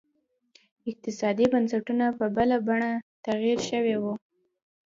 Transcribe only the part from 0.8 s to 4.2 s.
اقتصادي بنسټونه په بله بڼه تغیر شوي وو.